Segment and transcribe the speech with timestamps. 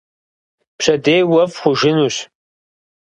[0.77, 2.15] Пщэдей уэфӀ хъужынущ.